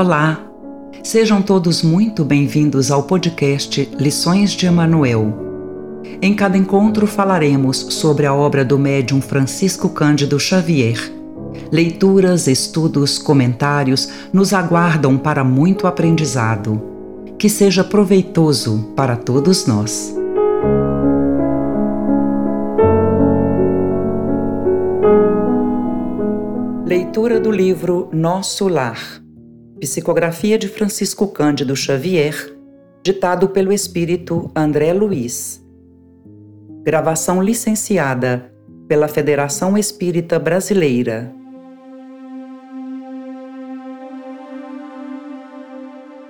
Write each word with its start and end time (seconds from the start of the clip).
Olá! 0.00 0.40
Sejam 1.04 1.42
todos 1.42 1.82
muito 1.82 2.24
bem-vindos 2.24 2.90
ao 2.90 3.02
podcast 3.02 3.86
Lições 3.98 4.52
de 4.52 4.64
Emanuel. 4.64 6.00
Em 6.22 6.34
cada 6.34 6.56
encontro 6.56 7.06
falaremos 7.06 7.76
sobre 7.76 8.24
a 8.24 8.32
obra 8.32 8.64
do 8.64 8.78
médium 8.78 9.20
Francisco 9.20 9.90
Cândido 9.90 10.40
Xavier. 10.40 10.96
Leituras, 11.70 12.46
estudos, 12.46 13.18
comentários 13.18 14.08
nos 14.32 14.54
aguardam 14.54 15.18
para 15.18 15.44
muito 15.44 15.86
aprendizado. 15.86 16.80
Que 17.38 17.50
seja 17.50 17.84
proveitoso 17.84 18.94
para 18.96 19.16
todos 19.16 19.66
nós. 19.66 20.16
Leitura 26.86 27.38
do 27.38 27.50
livro 27.50 28.08
Nosso 28.14 28.66
Lar 28.66 29.20
Psicografia 29.80 30.58
de 30.58 30.68
Francisco 30.68 31.26
Cândido 31.28 31.74
Xavier, 31.74 32.54
ditado 33.02 33.48
pelo 33.48 33.72
espírito 33.72 34.50
André 34.54 34.92
Luiz. 34.92 35.64
Gravação 36.84 37.42
licenciada 37.42 38.52
pela 38.86 39.08
Federação 39.08 39.78
Espírita 39.78 40.38
Brasileira. 40.38 41.34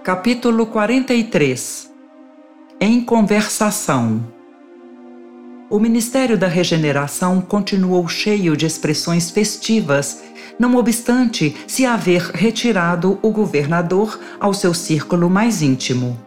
Capítulo 0.05 0.67
43 0.67 1.93
Em 2.81 3.05
Conversação 3.05 4.25
o 5.71 5.79
Ministério 5.79 6.37
da 6.37 6.49
Regeneração 6.49 7.41
continuou 7.41 8.09
cheio 8.09 8.57
de 8.57 8.67
expressões 8.67 9.31
festivas 9.31 10.21
não 10.61 10.77
obstante 10.77 11.57
se 11.67 11.87
haver 11.87 12.21
retirado 12.35 13.19
o 13.23 13.31
governador 13.31 14.21
ao 14.39 14.53
seu 14.53 14.75
círculo 14.75 15.31
mais 15.31 15.63
íntimo. 15.63 16.21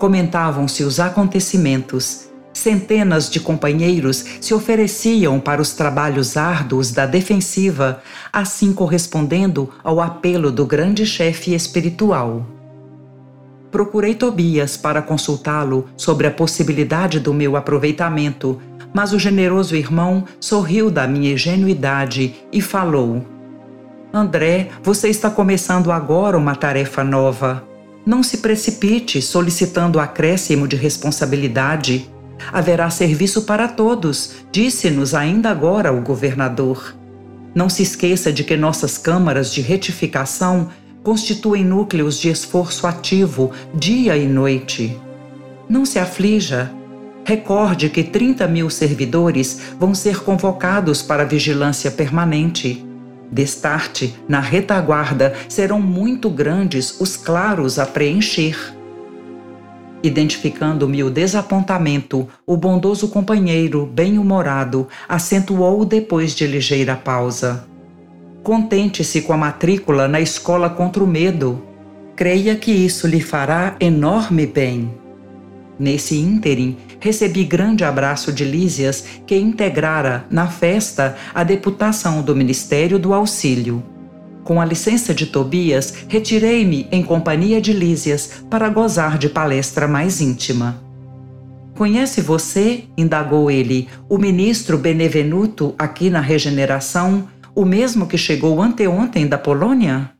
Comentavam-se 0.00 0.82
os 0.82 0.98
acontecimentos. 0.98 2.28
Centenas 2.52 3.30
de 3.30 3.38
companheiros 3.38 4.24
se 4.40 4.52
ofereciam 4.52 5.38
para 5.38 5.62
os 5.62 5.74
trabalhos 5.74 6.36
árduos 6.36 6.90
da 6.90 7.06
defensiva, 7.06 8.02
assim 8.32 8.72
correspondendo 8.72 9.72
ao 9.84 10.00
apelo 10.00 10.50
do 10.50 10.66
grande 10.66 11.06
chefe 11.06 11.54
espiritual. 11.54 12.44
Procurei 13.70 14.16
Tobias 14.16 14.76
para 14.76 15.00
consultá-lo 15.00 15.86
sobre 15.96 16.26
a 16.26 16.32
possibilidade 16.32 17.20
do 17.20 17.32
meu 17.32 17.56
aproveitamento, 17.56 18.60
mas 18.92 19.12
o 19.12 19.20
generoso 19.20 19.76
irmão 19.76 20.24
sorriu 20.40 20.90
da 20.90 21.06
minha 21.06 21.34
ingenuidade 21.34 22.34
e 22.52 22.60
falou: 22.60 23.37
André, 24.12 24.70
você 24.82 25.08
está 25.08 25.28
começando 25.30 25.92
agora 25.92 26.38
uma 26.38 26.56
tarefa 26.56 27.04
nova. 27.04 27.62
Não 28.06 28.22
se 28.22 28.38
precipite 28.38 29.20
solicitando 29.20 30.00
acréscimo 30.00 30.66
de 30.66 30.76
responsabilidade. 30.76 32.08
Haverá 32.50 32.88
serviço 32.88 33.42
para 33.42 33.68
todos, 33.68 34.36
disse-nos 34.50 35.14
ainda 35.14 35.50
agora 35.50 35.92
o 35.92 36.00
governador. 36.00 36.94
Não 37.54 37.68
se 37.68 37.82
esqueça 37.82 38.32
de 38.32 38.44
que 38.44 38.56
nossas 38.56 38.96
câmaras 38.96 39.52
de 39.52 39.60
retificação 39.60 40.70
constituem 41.02 41.62
núcleos 41.64 42.18
de 42.18 42.30
esforço 42.30 42.86
ativo 42.86 43.52
dia 43.74 44.16
e 44.16 44.26
noite. 44.26 44.96
Não 45.68 45.84
se 45.84 45.98
aflija. 45.98 46.72
Recorde 47.24 47.90
que 47.90 48.02
30 48.02 48.48
mil 48.48 48.70
servidores 48.70 49.60
vão 49.78 49.94
ser 49.94 50.20
convocados 50.20 51.02
para 51.02 51.26
vigilância 51.26 51.90
permanente. 51.90 52.87
Destarte, 53.30 54.14
na 54.26 54.40
retaguarda, 54.40 55.34
serão 55.48 55.80
muito 55.80 56.30
grandes 56.30 57.00
os 57.00 57.16
claros 57.16 57.78
a 57.78 57.86
preencher. 57.86 58.74
Identificando-me 60.02 61.02
o 61.02 61.10
desapontamento, 61.10 62.28
o 62.46 62.56
bondoso 62.56 63.08
companheiro, 63.08 63.84
bem-humorado, 63.84 64.88
acentuou 65.08 65.84
depois 65.84 66.34
de 66.34 66.46
ligeira 66.46 66.96
pausa. 66.96 67.66
Contente-se 68.42 69.22
com 69.22 69.32
a 69.32 69.36
matrícula 69.36 70.06
na 70.06 70.20
escola 70.20 70.70
contra 70.70 71.02
o 71.02 71.06
medo. 71.06 71.62
Creia 72.14 72.56
que 72.56 72.70
isso 72.70 73.06
lhe 73.06 73.20
fará 73.20 73.76
enorme 73.80 74.46
bem. 74.46 74.90
Nesse 75.78 76.16
ínterim, 76.16 76.76
recebi 76.98 77.44
grande 77.44 77.84
abraço 77.84 78.32
de 78.32 78.44
Lísias, 78.44 79.04
que 79.26 79.36
integrara 79.36 80.26
na 80.28 80.48
festa 80.48 81.16
a 81.32 81.44
deputação 81.44 82.20
do 82.20 82.34
Ministério 82.34 82.98
do 82.98 83.14
Auxílio. 83.14 83.82
Com 84.42 84.60
a 84.60 84.64
licença 84.64 85.14
de 85.14 85.26
Tobias, 85.26 86.06
retirei-me 86.08 86.88
em 86.90 87.02
companhia 87.02 87.60
de 87.60 87.72
Lísias 87.72 88.42
para 88.50 88.68
gozar 88.68 89.18
de 89.18 89.28
palestra 89.28 89.86
mais 89.86 90.20
íntima. 90.20 90.82
Conhece 91.76 92.20
você, 92.20 92.84
indagou 92.96 93.50
ele, 93.50 93.86
o 94.08 94.18
ministro 94.18 94.76
Benevenuto 94.76 95.74
aqui 95.78 96.10
na 96.10 96.20
Regeneração, 96.20 97.28
o 97.54 97.64
mesmo 97.64 98.06
que 98.08 98.18
chegou 98.18 98.60
anteontem 98.60 99.28
da 99.28 99.38
Polônia? 99.38 100.10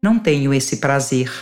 Não 0.00 0.18
tenho 0.18 0.54
esse 0.54 0.76
prazer. 0.76 1.32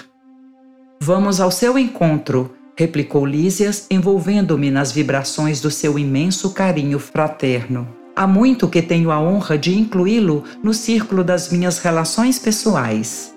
Vamos 1.01 1.41
ao 1.41 1.51
seu 1.51 1.79
encontro, 1.79 2.55
replicou 2.79 3.27
Lísias, 3.27 3.87
envolvendo-me 3.91 4.71
nas 4.71 4.93
vibrações 4.93 5.61
do 5.61 5.69
seu 5.69 5.99
imenso 5.99 6.51
carinho 6.51 7.01
fraterno. 7.01 7.89
Há 8.15 8.25
muito 8.25 8.69
que 8.69 8.81
tenho 8.81 9.11
a 9.11 9.21
honra 9.21 9.59
de 9.59 9.77
incluí-lo 9.77 10.45
no 10.63 10.73
círculo 10.73 11.25
das 11.25 11.51
minhas 11.51 11.81
relações 11.81 12.39
pessoais. 12.39 13.35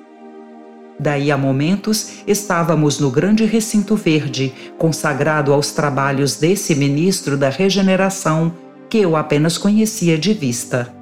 Daí 0.99 1.31
a 1.31 1.37
momentos 1.39 2.19
estávamos 2.27 2.99
no 2.99 3.09
grande 3.09 3.43
recinto 3.43 3.95
verde, 3.95 4.53
consagrado 4.77 5.51
aos 5.51 5.71
trabalhos 5.71 6.35
desse 6.35 6.75
ministro 6.75 7.35
da 7.35 7.49
regeneração 7.49 8.53
que 8.87 8.99
eu 8.99 9.15
apenas 9.15 9.57
conhecia 9.57 10.19
de 10.19 10.35
vista. 10.35 10.93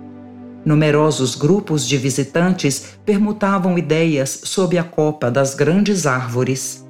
Numerosos 0.64 1.36
grupos 1.36 1.86
de 1.86 1.98
visitantes 1.98 2.98
permutavam 3.06 3.78
ideias 3.78 4.40
sob 4.46 4.78
a 4.78 4.84
copa 4.84 5.30
das 5.30 5.54
grandes 5.54 6.06
árvores. 6.06 6.88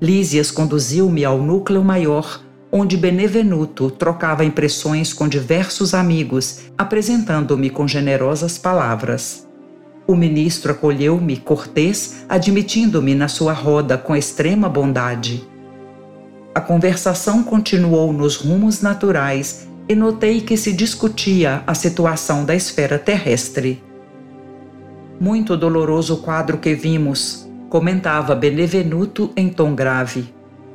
Lísias 0.00 0.50
conduziu-me 0.50 1.24
ao 1.24 1.38
núcleo 1.38 1.82
maior, 1.84 2.42
onde 2.70 2.96
Benevenuto 2.96 3.90
trocava 3.90 4.44
impressões 4.44 5.12
com 5.12 5.28
diversos 5.28 5.94
amigos, 5.94 6.62
apresentando-me 6.76 7.70
com 7.70 7.86
generosas 7.86 8.58
palavras. 8.58 9.46
O 10.06 10.16
ministro 10.16 10.72
acolheu-me 10.72 11.36
cortês, 11.36 12.24
admitindo-me 12.28 13.14
na 13.14 13.28
sua 13.28 13.52
roda 13.52 13.96
com 13.96 14.14
extrema 14.14 14.68
bondade. 14.68 15.48
A 16.54 16.60
conversação 16.60 17.42
continuou 17.42 18.12
nos 18.12 18.36
rumos 18.36 18.82
naturais 18.82 19.66
e 19.88 19.94
notei 19.94 20.40
que 20.40 20.56
se 20.56 20.72
discutia 20.72 21.62
a 21.66 21.74
situação 21.74 22.44
da 22.44 22.54
esfera 22.54 22.98
terrestre. 22.98 23.82
Muito 25.20 25.56
doloroso 25.56 26.14
o 26.14 26.18
quadro 26.18 26.58
que 26.58 26.74
vimos, 26.74 27.48
comentava 27.74 28.36
Benevenuto 28.36 29.32
em 29.36 29.48
tom 29.48 29.74
grave. 29.74 30.32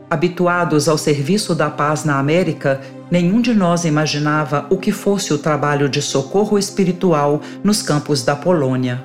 Habituados 0.09 0.89
ao 0.89 0.97
serviço 0.97 1.55
da 1.55 1.69
paz 1.69 2.03
na 2.03 2.19
América, 2.19 2.81
nenhum 3.09 3.39
de 3.39 3.53
nós 3.53 3.85
imaginava 3.85 4.67
o 4.69 4.75
que 4.75 4.91
fosse 4.91 5.33
o 5.33 5.37
trabalho 5.37 5.87
de 5.87 6.01
socorro 6.01 6.59
espiritual 6.59 7.41
nos 7.63 7.81
campos 7.81 8.21
da 8.21 8.35
Polônia. 8.35 9.01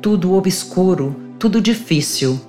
Tudo 0.00 0.32
obscuro, 0.32 1.14
tudo 1.38 1.60
difícil. 1.60 2.40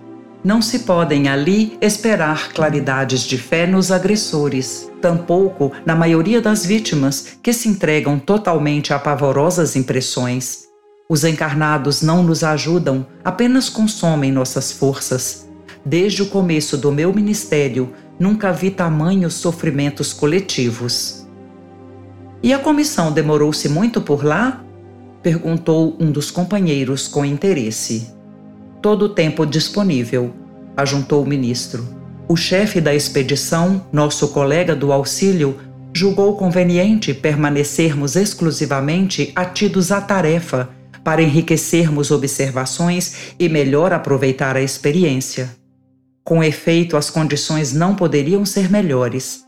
Não 0.42 0.62
se 0.62 0.80
podem 0.80 1.28
ali 1.28 1.78
esperar 1.82 2.54
claridades 2.54 3.24
de 3.24 3.38
fé 3.38 3.68
nos 3.68 3.92
agressores, 3.92 4.90
tampouco 5.02 5.74
na 5.86 5.94
maioria 5.94 6.40
das 6.40 6.66
vítimas 6.66 7.38
que 7.44 7.52
se 7.52 7.68
entregam 7.68 8.18
totalmente 8.18 8.94
a 8.94 8.98
pavorosas 8.98 9.75
impressões. 9.75 10.69
Os 11.12 11.24
encarnados 11.24 12.04
não 12.04 12.22
nos 12.22 12.44
ajudam, 12.44 13.04
apenas 13.24 13.68
consomem 13.68 14.32
nossas 14.32 14.72
forças. 14.72 15.50
Desde 15.84 16.22
o 16.22 16.28
começo 16.28 16.78
do 16.78 16.92
meu 16.92 17.12
ministério, 17.12 17.92
nunca 18.20 18.52
vi 18.54 18.70
tamanhos 18.70 19.34
sofrimentos 19.34 20.14
coletivos. 20.14 21.26
E 22.44 22.54
a 22.54 22.60
comissão 22.60 23.12
demorou-se 23.12 23.68
muito 23.68 24.00
por 24.00 24.24
lá? 24.24 24.64
perguntou 25.24 25.98
um 26.00 26.12
dos 26.12 26.30
companheiros 26.30 27.08
com 27.08 27.26
interesse. 27.26 28.14
Todo 28.80 29.06
o 29.06 29.10
tempo 29.10 29.48
disponível, 29.48 30.32
ajuntou 30.78 31.24
o 31.24 31.28
ministro. 31.28 31.88
O 32.28 32.36
chefe 32.36 32.80
da 32.80 32.94
expedição, 32.94 33.84
nosso 33.92 34.28
colega 34.28 34.76
do 34.76 34.94
auxílio, 34.94 35.58
julgou 35.92 36.38
conveniente 36.38 37.16
permanecermos 37.16 38.16
exclusivamente 38.16 39.32
atidos 39.36 39.92
à 39.92 40.00
tarefa 40.00 40.78
para 41.04 41.22
enriquecermos 41.22 42.12
observações 42.12 43.34
e 43.40 43.48
melhor 43.50 43.94
aproveitar 43.94 44.56
a 44.56 44.62
experiência. 44.62 45.50
Com 46.24 46.44
efeito, 46.44 46.96
as 46.96 47.10
condições 47.10 47.74
não 47.74 47.96
poderiam 47.96 48.46
ser 48.46 48.69
melhores. 48.69 49.44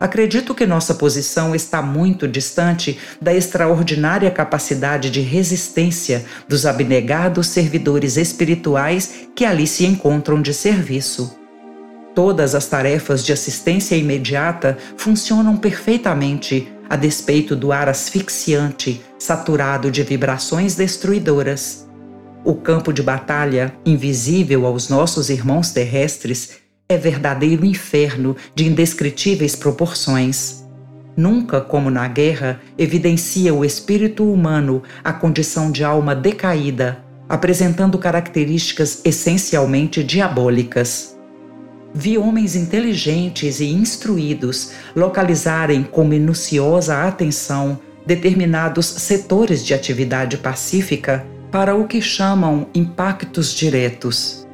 Acredito 0.00 0.54
que 0.54 0.66
nossa 0.66 0.94
posição 0.94 1.54
está 1.54 1.80
muito 1.80 2.26
distante 2.26 2.98
da 3.22 3.32
extraordinária 3.32 4.30
capacidade 4.30 5.08
de 5.08 5.20
resistência 5.20 6.24
dos 6.48 6.66
abnegados 6.66 7.46
servidores 7.46 8.16
espirituais 8.16 9.28
que 9.34 9.44
ali 9.44 9.66
se 9.66 9.86
encontram 9.86 10.42
de 10.42 10.52
serviço. 10.52 11.38
Todas 12.14 12.54
as 12.54 12.66
tarefas 12.66 13.24
de 13.24 13.32
assistência 13.32 13.96
imediata 13.96 14.76
funcionam 14.96 15.56
perfeitamente, 15.56 16.72
a 16.88 16.96
despeito 16.96 17.56
do 17.56 17.72
ar 17.72 17.88
asfixiante, 17.88 19.00
saturado 19.24 19.90
de 19.90 20.02
vibrações 20.02 20.74
destruidoras. 20.74 21.88
O 22.44 22.54
campo 22.54 22.92
de 22.92 23.02
batalha, 23.02 23.74
invisível 23.84 24.66
aos 24.66 24.90
nossos 24.90 25.30
irmãos 25.30 25.70
terrestres, 25.70 26.58
é 26.86 26.98
verdadeiro 26.98 27.64
inferno 27.64 28.36
de 28.54 28.66
indescritíveis 28.66 29.56
proporções. 29.56 30.62
Nunca, 31.16 31.62
como 31.62 31.88
na 31.88 32.06
guerra, 32.06 32.60
evidencia 32.76 33.54
o 33.54 33.64
espírito 33.64 34.30
humano 34.30 34.82
a 35.02 35.10
condição 35.10 35.72
de 35.72 35.82
alma 35.82 36.14
decaída, 36.14 37.02
apresentando 37.26 37.96
características 37.96 39.00
essencialmente 39.06 40.04
diabólicas. 40.04 41.16
Vi 41.94 42.18
homens 42.18 42.54
inteligentes 42.54 43.60
e 43.60 43.72
instruídos 43.72 44.72
localizarem 44.94 45.82
com 45.82 46.04
minuciosa 46.04 47.06
atenção 47.06 47.80
determinados 48.06 48.86
setores 48.86 49.64
de 49.64 49.74
atividade 49.74 50.36
pacífica 50.38 51.24
para 51.50 51.74
o 51.74 51.86
que 51.86 52.02
chamam 52.02 52.66
impactos 52.74 53.54
diretos 53.54 54.44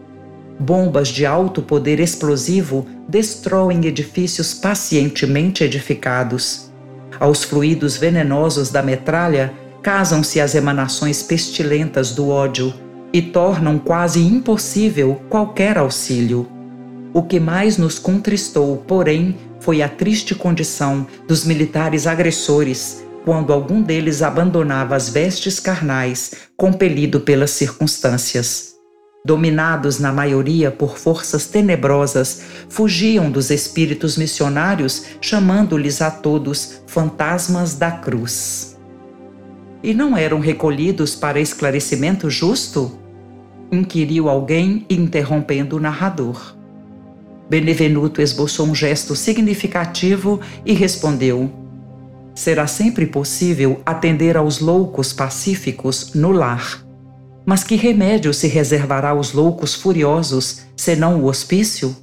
Bombas 0.61 1.09
de 1.09 1.25
alto 1.25 1.63
poder 1.63 2.01
explosivo 2.01 2.87
destroem 3.09 3.87
edifícios 3.87 4.53
pacientemente 4.53 5.65
edificados. 5.65 6.71
Aos 7.19 7.43
fluidos 7.43 7.97
venenosos 7.97 8.69
da 8.69 8.83
metralha 8.83 9.55
casam-se 9.83 10.39
as 10.39 10.55
emanações 10.55 11.23
pestilentas 11.23 12.13
do 12.13 12.29
ódio 12.29 12.75
e 13.11 13.23
tornam 13.23 13.79
quase 13.79 14.21
impossível 14.21 15.23
qualquer 15.31 15.79
auxílio. 15.79 16.47
O 17.15 17.23
que 17.23 17.41
mais 17.41 17.79
nos 17.79 17.99
contristou, 17.99 18.85
porém, 18.87 19.39
foi 19.61 19.81
a 19.81 19.89
triste 19.89 20.35
condição 20.35 21.07
dos 21.27 21.43
militares 21.47 22.07
agressores 22.07 23.03
quando 23.31 23.53
algum 23.53 23.81
deles 23.81 24.23
abandonava 24.23 24.97
as 24.97 25.09
vestes 25.09 25.61
carnais, 25.61 26.33
compelido 26.57 27.21
pelas 27.21 27.53
circunstâncias 27.53 28.75
dominados 29.25 30.01
na 30.01 30.11
maioria 30.13 30.69
por 30.69 30.99
forças 30.99 31.47
tenebrosas, 31.47 32.43
fugiam 32.69 33.31
dos 33.31 33.51
espíritos 33.51 34.17
missionários, 34.17 35.05
chamando-lhes 35.21 36.03
a 36.03 36.11
todos 36.11 36.83
fantasmas 36.89 37.77
da 37.77 37.93
cruz. 37.93 38.77
E 39.81 39.95
não 39.95 40.17
eram 40.17 40.41
recolhidos 40.41 41.15
para 41.15 41.39
esclarecimento 41.39 42.29
justo? 42.29 42.99
inquiriu 43.71 44.29
alguém, 44.29 44.85
interrompendo 44.91 45.77
o 45.77 45.81
narrador. 45.81 46.57
Benevenuto 47.49 48.21
esboçou 48.21 48.67
um 48.67 48.75
gesto 48.75 49.15
significativo 49.15 50.41
e 50.67 50.73
respondeu: 50.73 51.60
Será 52.35 52.67
sempre 52.67 53.07
possível 53.07 53.83
atender 53.85 54.37
aos 54.37 54.61
loucos 54.61 55.13
pacíficos 55.13 56.15
no 56.15 56.33
lar 56.33 56.91
mas 57.51 57.65
que 57.65 57.75
remédio 57.75 58.33
se 58.33 58.47
reservará 58.47 59.11
aos 59.11 59.33
loucos 59.33 59.75
furiosos, 59.75 60.63
senão 60.77 61.21
o 61.21 61.27
hospício? 61.27 61.97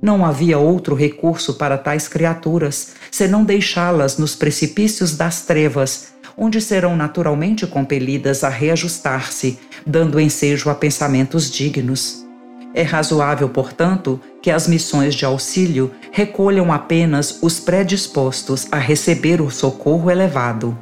Não 0.00 0.24
havia 0.24 0.58
outro 0.58 0.94
recurso 0.94 1.54
para 1.54 1.78
tais 1.78 2.06
criaturas, 2.06 2.92
senão 3.10 3.44
deixá-las 3.44 4.18
nos 4.18 4.34
precipícios 4.36 5.16
das 5.16 5.40
trevas, 5.42 6.08
onde 6.36 6.60
serão 6.60 6.96
naturalmente 6.96 7.66
compelidas 7.66 8.44
a 8.44 8.50
reajustar-se, 8.50 9.58
dando 9.86 10.20
ensejo 10.20 10.68
a 10.70 10.74
pensamentos 10.74 11.50
dignos. 11.50 12.27
É 12.74 12.82
razoável, 12.82 13.48
portanto, 13.48 14.20
que 14.42 14.50
as 14.50 14.68
missões 14.68 15.14
de 15.14 15.24
auxílio 15.24 15.90
recolham 16.12 16.72
apenas 16.72 17.38
os 17.42 17.58
predispostos 17.58 18.68
a 18.70 18.76
receber 18.76 19.40
o 19.40 19.50
socorro 19.50 20.10
elevado. 20.10 20.76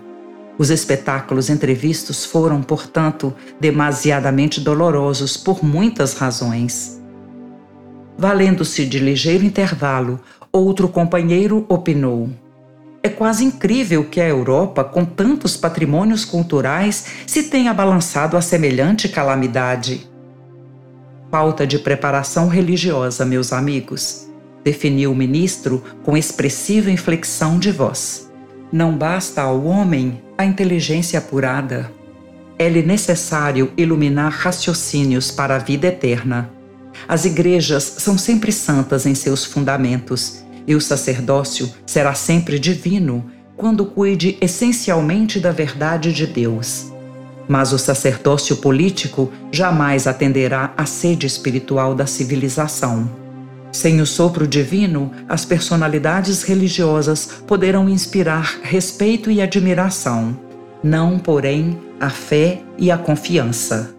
Os 0.59 0.71
espetáculos 0.71 1.50
entrevistos 1.50 2.25
foram, 2.25 2.62
portanto, 2.62 3.33
demasiadamente 3.61 4.61
dolorosos 4.61 5.37
por 5.37 5.62
muitas 5.62 6.15
razões. 6.15 7.00
Valendo-se 8.19 8.87
de 8.87 8.99
ligeiro 8.99 9.44
intervalo, 9.44 10.19
outro 10.50 10.88
companheiro 10.88 11.67
opinou: 11.69 12.31
É 13.03 13.09
quase 13.09 13.44
incrível 13.44 14.05
que 14.05 14.21
a 14.21 14.27
Europa, 14.27 14.83
com 14.83 15.05
tantos 15.05 15.56
patrimônios 15.56 16.25
culturais, 16.25 17.06
se 17.27 17.44
tenha 17.44 17.75
balançado 17.75 18.37
a 18.37 18.41
semelhante 18.41 19.09
calamidade. 19.09 20.09
Falta 21.31 21.67
de 21.67 21.78
preparação 21.78 22.49
religiosa, 22.49 23.25
meus 23.25 23.52
amigos, 23.52 24.28
definiu 24.62 25.11
o 25.11 25.14
ministro 25.14 25.82
com 26.05 26.17
expressiva 26.17 26.90
inflexão 26.90 27.58
de 27.58 27.73
voz. 27.73 28.31
Não 28.73 28.96
basta 28.96 29.43
ao 29.43 29.64
homem 29.64 30.23
a 30.38 30.44
inteligência 30.44 31.19
apurada. 31.19 31.90
É-lhe 32.58 32.82
necessário 32.82 33.73
iluminar 33.76 34.32
raciocínios 34.32 35.31
para 35.31 35.56
a 35.56 35.58
vida 35.58 35.88
eterna. 35.88 36.50
As 37.08 37.25
igrejas 37.25 37.82
são 37.99 38.17
sempre 38.17 38.52
santas 38.52 39.05
em 39.05 39.14
seus 39.14 39.44
fundamentos, 39.44 40.44
e 40.67 40.75
o 40.75 40.81
sacerdócio 40.81 41.73
será 41.87 42.14
sempre 42.14 42.58
divino 42.58 43.31
quando 43.56 43.84
cuide 43.87 44.37
essencialmente 44.40 45.40
da 45.40 45.52
verdade 45.52 46.12
de 46.12 46.26
Deus. 46.26 46.93
Mas 47.48 47.72
o 47.72 47.78
sacerdócio 47.78 48.56
político 48.56 49.32
jamais 49.52 50.06
atenderá 50.06 50.72
à 50.76 50.84
sede 50.84 51.26
espiritual 51.26 51.94
da 51.94 52.06
civilização. 52.06 53.08
Sem 53.72 54.00
o 54.00 54.06
sopro 54.06 54.46
divino, 54.46 55.12
as 55.28 55.44
personalidades 55.44 56.43
religiosas 56.43 57.26
poderão 57.46 57.88
inspirar 57.88 58.58
respeito 58.62 59.31
e 59.31 59.43
admiração, 59.43 60.37
não, 60.82 61.19
porém, 61.19 61.78
a 61.98 62.08
fé 62.08 62.62
e 62.78 62.90
a 62.90 62.98
confiança. 62.98 63.94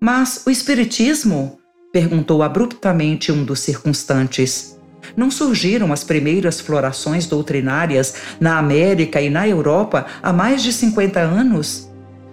Mas 0.00 0.42
o 0.44 0.50
Espiritismo? 0.50 1.58
perguntou 1.92 2.42
abruptamente 2.42 3.30
um 3.30 3.44
dos 3.44 3.60
circunstantes. 3.60 4.76
Não 5.16 5.30
surgiram 5.30 5.92
as 5.92 6.02
primeiras 6.02 6.60
florações 6.60 7.26
doutrinárias 7.26 8.14
na 8.40 8.58
América 8.58 9.20
e 9.20 9.30
na 9.30 9.46
Europa 9.46 10.04
há 10.20 10.32
mais 10.32 10.62
de 10.62 10.72
50 10.72 11.20
anos? 11.20 11.88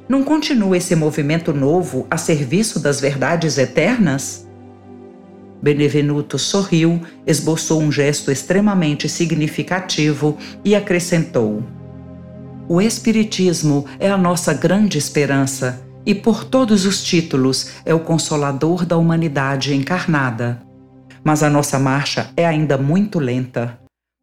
Não 0.08 0.24
continua 0.24 0.77
esse 0.77 0.96
movimento 0.96 1.53
novo 1.53 2.05
a 2.10 2.17
serviço 2.17 2.79
das 2.79 3.00
verdades 3.00 3.58
eternas? 3.58 4.48
Benevenuto 5.62 6.39
sorriu, 6.39 7.01
esboçou 7.25 7.81
um 7.81 7.91
gesto 7.91 8.31
extremamente 8.31 9.08
significativo 9.08 10.38
e 10.65 10.75
acrescentou: 10.75 11.63
O 12.67 12.81
Espiritismo 12.81 13.86
é 14.00 14.10
a 14.10 14.17
nossa 14.17 14.53
grande 14.53 14.98
esperança 14.98 15.86
e, 16.05 16.15
por 16.15 16.43
todos 16.43 16.86
os 16.86 17.03
títulos, 17.03 17.72
é 17.86 17.93
o 17.93 18.00
consolador 18.00 18.86
da 18.86 18.98
humanidade 18.98 19.75
encarnada. 19.75 20.62
Mas 21.24 21.43
a 21.43 21.50
nossa 21.50 21.77
marcha 21.77 22.31
é 22.36 22.46
ainda 22.46 22.77
muito 22.77 23.20
lenta. 23.20 23.80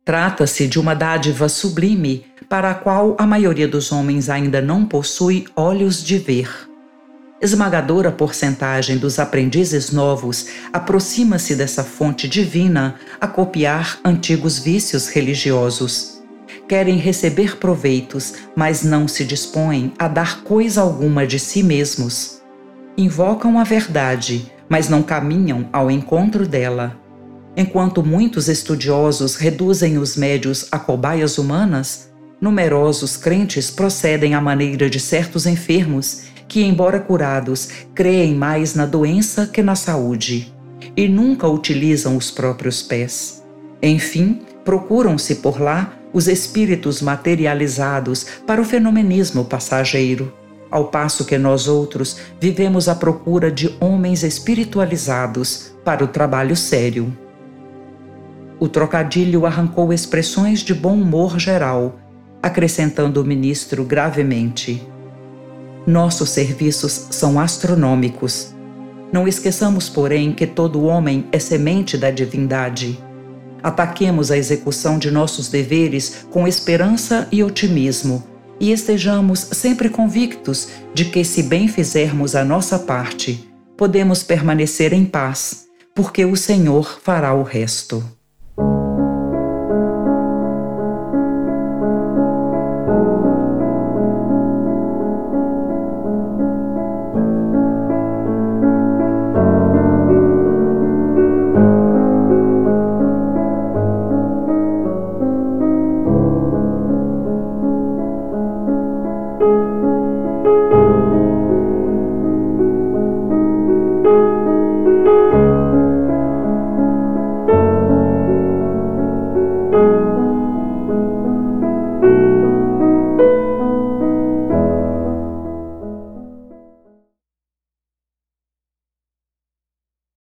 Trata-se 0.08 0.66
de 0.66 0.80
uma 0.80 0.94
dádiva 0.94 1.50
sublime 1.50 2.24
para 2.48 2.70
a 2.70 2.74
qual 2.74 3.14
a 3.18 3.26
maioria 3.26 3.68
dos 3.68 3.92
homens 3.92 4.30
ainda 4.30 4.58
não 4.58 4.86
possui 4.86 5.46
olhos 5.54 6.02
de 6.02 6.16
ver. 6.16 6.48
Esmagadora 7.42 8.10
porcentagem 8.10 8.96
dos 8.96 9.18
aprendizes 9.18 9.92
novos 9.92 10.46
aproxima-se 10.72 11.54
dessa 11.54 11.84
fonte 11.84 12.26
divina 12.26 12.94
a 13.20 13.26
copiar 13.26 13.98
antigos 14.02 14.58
vícios 14.58 15.08
religiosos. 15.08 16.22
Querem 16.66 16.96
receber 16.96 17.58
proveitos, 17.58 18.32
mas 18.56 18.82
não 18.82 19.06
se 19.06 19.26
dispõem 19.26 19.92
a 19.98 20.08
dar 20.08 20.42
coisa 20.42 20.80
alguma 20.80 21.26
de 21.26 21.38
si 21.38 21.62
mesmos. 21.62 22.40
Invocam 22.96 23.58
a 23.58 23.64
verdade, 23.64 24.50
mas 24.70 24.88
não 24.88 25.02
caminham 25.02 25.68
ao 25.70 25.90
encontro 25.90 26.48
dela. 26.48 26.98
Enquanto 27.60 28.04
muitos 28.04 28.46
estudiosos 28.46 29.34
reduzem 29.34 29.98
os 29.98 30.16
médios 30.16 30.68
a 30.70 30.78
cobaias 30.78 31.38
humanas, 31.38 32.08
numerosos 32.40 33.16
crentes 33.16 33.68
procedem 33.68 34.32
à 34.36 34.40
maneira 34.40 34.88
de 34.88 35.00
certos 35.00 35.44
enfermos 35.44 36.22
que, 36.46 36.62
embora 36.62 37.00
curados, 37.00 37.68
creem 37.96 38.32
mais 38.36 38.76
na 38.76 38.86
doença 38.86 39.44
que 39.44 39.60
na 39.60 39.74
saúde 39.74 40.54
e 40.96 41.08
nunca 41.08 41.48
utilizam 41.48 42.16
os 42.16 42.30
próprios 42.30 42.80
pés. 42.80 43.42
Enfim, 43.82 44.42
procuram-se 44.64 45.34
por 45.34 45.60
lá 45.60 45.94
os 46.12 46.28
espíritos 46.28 47.02
materializados 47.02 48.24
para 48.46 48.62
o 48.62 48.64
fenomenismo 48.64 49.44
passageiro, 49.44 50.32
ao 50.70 50.92
passo 50.92 51.24
que 51.24 51.36
nós 51.36 51.66
outros 51.66 52.18
vivemos 52.40 52.88
à 52.88 52.94
procura 52.94 53.50
de 53.50 53.76
homens 53.80 54.22
espiritualizados 54.22 55.72
para 55.84 56.04
o 56.04 56.08
trabalho 56.08 56.54
sério. 56.54 57.12
O 58.60 58.68
trocadilho 58.68 59.46
arrancou 59.46 59.92
expressões 59.92 60.60
de 60.60 60.74
bom 60.74 60.94
humor 60.94 61.38
geral, 61.38 61.98
acrescentando 62.42 63.22
o 63.22 63.24
ministro 63.24 63.84
gravemente. 63.84 64.82
Nossos 65.86 66.30
serviços 66.30 67.06
são 67.10 67.38
astronômicos. 67.38 68.54
Não 69.12 69.28
esqueçamos, 69.28 69.88
porém, 69.88 70.32
que 70.32 70.46
todo 70.46 70.84
homem 70.84 71.26
é 71.30 71.38
semente 71.38 71.96
da 71.96 72.10
divindade. 72.10 72.98
Ataquemos 73.62 74.30
a 74.30 74.36
execução 74.36 74.98
de 74.98 75.10
nossos 75.10 75.48
deveres 75.48 76.26
com 76.30 76.46
esperança 76.46 77.26
e 77.30 77.42
otimismo 77.42 78.22
e 78.60 78.72
estejamos 78.72 79.38
sempre 79.52 79.88
convictos 79.88 80.68
de 80.92 81.04
que, 81.04 81.24
se 81.24 81.42
bem 81.44 81.68
fizermos 81.68 82.34
a 82.34 82.44
nossa 82.44 82.78
parte, 82.78 83.48
podemos 83.76 84.22
permanecer 84.22 84.92
em 84.92 85.04
paz, 85.04 85.66
porque 85.94 86.24
o 86.24 86.36
Senhor 86.36 87.00
fará 87.02 87.32
o 87.34 87.42
resto. 87.42 88.17